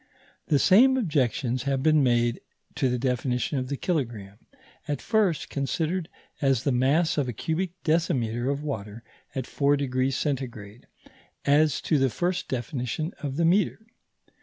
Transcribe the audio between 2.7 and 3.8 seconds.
to the definition of the